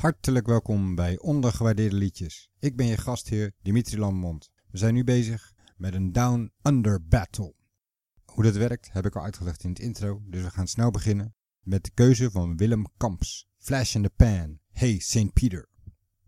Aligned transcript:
Hartelijk 0.00 0.46
welkom 0.46 0.94
bij 0.94 1.18
Ondergewaardeerde 1.18 1.96
Liedjes. 1.96 2.50
Ik 2.58 2.76
ben 2.76 2.86
je 2.86 2.96
gastheer 2.96 3.52
Dimitri 3.62 3.98
Lamont. 3.98 4.50
We 4.70 4.78
zijn 4.78 4.94
nu 4.94 5.04
bezig 5.04 5.52
met 5.76 5.94
een 5.94 6.12
Down 6.12 6.52
Under 6.62 7.06
Battle. 7.06 7.54
Hoe 8.24 8.44
dat 8.44 8.56
werkt 8.56 8.92
heb 8.92 9.06
ik 9.06 9.16
al 9.16 9.22
uitgelegd 9.22 9.64
in 9.64 9.70
het 9.70 9.78
intro, 9.78 10.22
dus 10.26 10.42
we 10.42 10.50
gaan 10.50 10.66
snel 10.66 10.90
beginnen 10.90 11.34
met 11.60 11.84
de 11.84 11.90
keuze 11.94 12.30
van 12.30 12.56
Willem 12.56 12.86
Kamps. 12.96 13.48
Flash 13.58 13.94
in 13.94 14.02
the 14.02 14.10
Pan, 14.10 14.58
Hey 14.70 14.98
St. 14.98 15.32
Peter. 15.32 15.68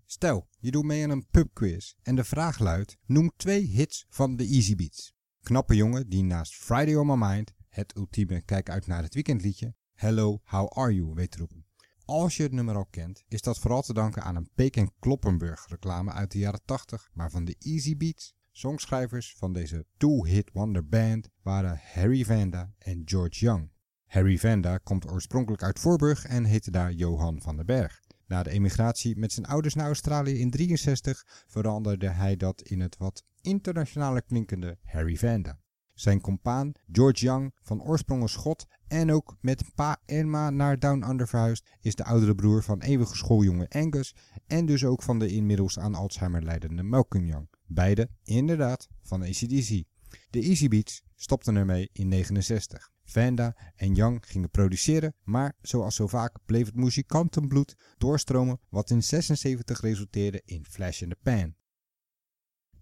Stel, 0.05 0.49
je 0.59 0.71
doet 0.71 0.85
mee 0.85 1.05
aan 1.05 1.11
een 1.11 1.27
pubquiz 1.31 1.93
en 2.03 2.15
de 2.15 2.25
vraag 2.25 2.59
luidt, 2.59 2.97
noem 3.07 3.33
twee 3.37 3.67
hits 3.67 4.07
van 4.09 4.37
de 4.37 4.45
Easy 4.45 4.75
Beats. 4.75 5.13
Knappe 5.43 5.75
jongen 5.75 6.09
die 6.09 6.23
naast 6.23 6.55
Friday 6.55 6.95
on 6.95 7.07
My 7.07 7.27
Mind, 7.29 7.53
het 7.69 7.97
ultieme 7.97 8.43
kijk 8.43 8.71
uit 8.71 8.87
naar 8.87 9.03
het 9.03 9.15
weekendliedje, 9.15 9.75
Hello, 9.93 10.41
How 10.45 10.79
Are 10.79 10.95
You 10.95 11.15
weet 11.15 11.37
roepen. 11.37 11.62
Als 12.05 12.37
je 12.37 12.43
het 12.43 12.53
nummer 12.53 12.77
al 12.77 12.87
kent, 12.91 13.25
is 13.29 13.43
dat 13.43 13.59
vooral 13.59 13.83
te 13.83 13.93
danken 13.93 14.23
aan 14.23 14.37
een 14.37 14.51
Peek 14.55 14.87
Kloppenburg 14.99 15.67
reclame 15.69 16.13
uit 16.13 16.31
de 16.33 16.39
jaren 16.39 16.61
80, 16.65 17.11
waarvan 17.15 17.45
de 17.45 17.57
Easy 17.59 17.97
Beats, 17.97 18.35
songschrijvers 18.51 19.35
van 19.37 19.53
deze 19.53 19.87
two-hit 19.97 20.51
wonder 20.53 20.89
band, 20.89 21.29
waren 21.43 21.81
Harry 21.93 22.25
Vanda 22.25 22.73
en 22.79 23.03
George 23.05 23.45
Young. 23.45 23.71
Harry 24.07 24.39
Vanda 24.39 24.79
komt 24.79 25.11
oorspronkelijk 25.11 25.63
uit 25.63 25.79
Voorburg 25.79 26.25
en 26.25 26.45
heette 26.45 26.71
daar 26.71 26.93
Johan 26.93 27.41
van 27.43 27.57
den 27.57 27.67
Berg. 27.67 28.01
Na 28.27 28.43
de 28.43 28.51
emigratie 28.51 29.17
met 29.17 29.33
zijn 29.33 29.47
ouders 29.47 29.75
naar 29.75 29.87
Australië 29.87 30.39
in 30.39 30.51
63 30.51 31.45
veranderde 31.47 32.09
hij 32.09 32.37
dat 32.37 32.63
in 32.63 32.81
het 32.81 32.97
wat 32.97 33.25
internationale 33.41 34.23
klinkende 34.23 34.79
Harry 34.85 35.17
Vanda. 35.17 35.61
Zijn 35.95 36.21
compaan 36.21 36.73
George 36.93 37.25
Young, 37.25 37.55
van 37.63 37.83
oorsprong 37.83 38.23
een 38.23 38.29
Schot 38.29 38.67
en 38.89 39.13
ook 39.13 39.37
met 39.41 39.75
pa 39.75 40.01
en 40.07 40.31
ma 40.31 40.51
naar 40.51 40.79
Down 40.79 41.11
Under 41.11 41.29
verhuisd, 41.29 41.71
is 41.81 41.95
de 41.95 42.05
oudere 42.05 42.35
broer 42.35 42.63
van 42.63 42.81
eeuwige 42.81 43.17
schooljongen 43.17 43.69
Angus 43.69 44.15
en 44.47 44.67
dus 44.67 44.85
ook 44.85 45.03
van 45.03 45.19
de 45.19 45.29
inmiddels 45.29 45.79
aan 45.79 45.95
Alzheimer 45.95 46.43
leidende 46.43 46.83
Malcolm 46.83 47.25
Young. 47.25 47.49
Beide, 47.67 48.09
inderdaad, 48.23 48.89
van 49.03 49.23
ACDC. 49.23 49.85
De 50.31 50.41
Easy 50.41 50.69
Beats 50.69 51.03
stopten 51.15 51.57
ermee 51.57 51.89
in 51.93 52.09
69. 52.09 52.91
Vanda 53.05 53.57
en 53.77 53.95
Young 53.95 54.27
gingen 54.27 54.51
produceren, 54.51 55.15
maar 55.23 55.57
zoals 55.63 55.95
zo 55.95 56.07
vaak 56.07 56.39
bleef 56.45 56.67
het 56.67 56.75
muzikantenbloed 56.75 57.77
doorstromen 57.99 58.61
wat 58.69 58.91
in 58.91 59.03
76 59.03 59.81
resulteerde 59.81 60.43
in 60.45 60.65
Flash 60.65 61.03
in 61.03 61.09
the 61.09 61.17
Pan. 61.23 61.55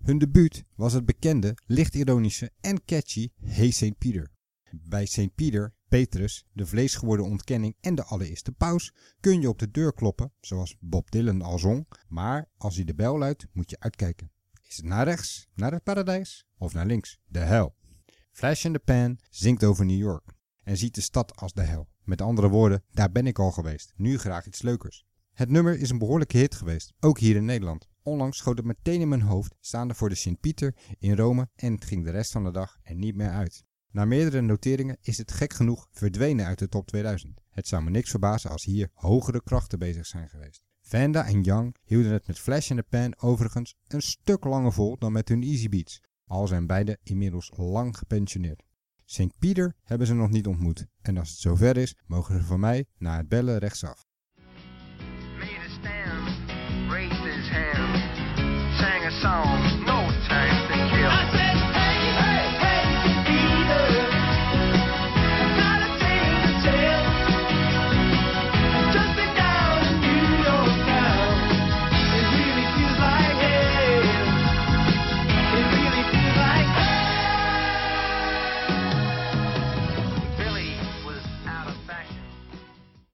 Hun 0.01 0.19
debuut 0.19 0.65
was 0.75 0.93
het 0.93 1.05
bekende, 1.05 1.57
licht 1.67 1.95
ironische 1.95 2.51
en 2.61 2.85
catchy 2.85 3.31
Hey 3.45 3.71
St. 3.71 3.99
Peter. 3.99 4.31
Bij 4.71 5.07
St. 5.07 5.35
Peter, 5.35 5.75
Petrus, 5.89 6.47
de 6.53 6.67
vleesgeworden 6.67 7.27
ontkenning 7.27 7.77
en 7.81 7.95
de 7.95 8.05
allereerste 8.05 8.53
paus 8.53 8.93
kun 9.21 9.41
je 9.41 9.49
op 9.49 9.59
de 9.59 9.71
deur 9.71 9.95
kloppen, 9.95 10.33
zoals 10.41 10.77
Bob 10.81 11.11
Dylan 11.11 11.43
al 11.43 11.59
zong, 11.59 11.87
maar 12.09 12.49
als 12.57 12.77
hij 12.77 12.85
de 12.85 12.95
bel 12.95 13.19
luidt 13.19 13.47
moet 13.53 13.71
je 13.71 13.81
uitkijken. 13.81 14.31
Is 14.69 14.77
het 14.77 14.85
naar 14.85 15.05
rechts, 15.05 15.49
naar 15.55 15.73
het 15.73 15.83
paradijs 15.83 16.47
of 16.59 16.73
naar 16.73 16.87
links, 16.87 17.19
de 17.27 17.39
hel? 17.39 17.75
Flash 18.33 18.65
in 18.65 18.73
the 18.73 18.79
Pan 18.79 19.19
zingt 19.31 19.65
over 19.65 19.85
New 19.85 19.99
York 19.99 20.33
en 20.63 20.77
ziet 20.77 20.95
de 20.95 21.01
stad 21.01 21.37
als 21.37 21.53
de 21.53 21.63
hel. 21.63 21.89
Met 22.05 22.23
andere 22.23 22.49
woorden, 22.49 22.85
daar 22.91 23.13
ben 23.13 23.27
ik 23.27 23.39
al 23.39 23.51
geweest, 23.51 23.93
nu 23.97 24.19
graag 24.19 24.47
iets 24.47 24.63
leukers. 24.63 25.05
Het 25.33 25.51
nummer 25.51 25.79
is 25.79 25.91
een 25.91 25.99
behoorlijke 25.99 26.39
hit 26.39 26.55
geweest, 26.55 26.93
ook 27.01 27.19
hier 27.19 27.37
in 27.37 27.45
Nederland. 27.45 27.90
Onlangs 28.03 28.39
schoot 28.39 28.57
het 28.57 28.67
meteen 28.67 29.01
in 29.01 29.09
mijn 29.09 29.21
hoofd, 29.21 29.55
staande 29.61 29.95
voor 29.95 30.09
de 30.09 30.15
Sint-Pieter 30.15 30.75
in 30.99 31.17
Rome 31.17 31.49
en 31.55 31.73
het 31.73 31.85
ging 31.85 32.05
de 32.05 32.11
rest 32.11 32.33
van 32.33 32.45
de 32.45 32.51
dag 32.51 32.79
er 32.83 32.95
niet 32.95 33.15
meer 33.15 33.31
uit. 33.31 33.65
Na 33.91 34.05
meerdere 34.05 34.41
noteringen 34.41 34.97
is 35.01 35.19
het 35.19 35.33
gek 35.33 35.53
genoeg 35.53 35.89
verdwenen 35.91 36.47
uit 36.47 36.59
de 36.59 36.69
top 36.69 36.87
2000. 36.87 37.41
Het 37.51 37.69
zou 37.69 37.83
me 37.83 37.91
niks 37.91 38.11
verbazen 38.11 38.51
als 38.51 38.65
hier 38.65 38.91
hogere 38.95 39.43
krachten 39.43 39.79
bezig 39.79 40.07
zijn 40.07 40.29
geweest. 40.29 40.63
Vanda 40.81 41.27
en 41.27 41.43
Young 41.43 41.77
hielden 41.85 42.13
het 42.13 42.27
met 42.27 42.39
Flash 42.39 42.71
in 42.71 42.77
the 42.77 42.83
Pan 42.83 43.15
overigens 43.19 43.77
een 43.87 44.03
stuk 44.03 44.45
langer 44.45 44.73
vol 44.73 44.99
dan 44.99 45.13
met 45.13 45.29
hun 45.29 45.43
Easy 45.43 45.69
Beats, 45.69 46.03
al 46.27 46.47
zijn 46.47 46.67
beide 46.67 46.99
inmiddels 47.03 47.53
lang 47.57 47.99
gepensioneerd. 47.99 48.63
St. 49.05 49.39
Pieter 49.39 49.75
hebben 49.85 50.07
ze 50.07 50.15
nog 50.15 50.31
niet 50.31 50.47
ontmoet 50.47 50.87
en 51.03 51.19
als 51.19 51.31
het 51.31 51.39
zover 51.39 51.77
is, 51.77 51.97
mogen 52.07 52.35
ze 52.35 52.45
van 52.45 52.61
mij 52.61 52.87
naar 52.99 53.19
het 53.19 53.29
bellen 53.29 53.59
rechtsaf. 53.59 54.09
Song. 59.23 59.50